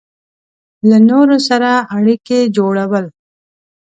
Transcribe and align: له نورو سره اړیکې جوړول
له 0.89 0.97
نورو 1.09 1.37
سره 1.47 1.71
اړیکې 1.97 2.39
جوړول 2.57 3.05